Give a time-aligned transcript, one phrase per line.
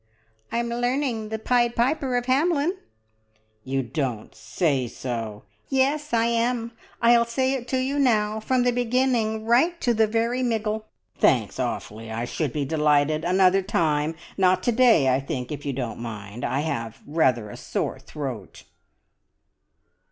[0.51, 2.75] "I'm learning the `Pied Piper of Hamelin'!"
[3.63, 6.71] "You don't say so!" "Yes, I am.
[7.03, 10.85] I'll say it to you now, from the beginning right to the very miggle!"
[11.19, 12.11] "Thanks awfully.
[12.11, 14.15] I should be delighted another time.
[14.37, 16.43] Not to day, I think, if you don't mind.
[16.43, 18.63] I have rather a sore throat."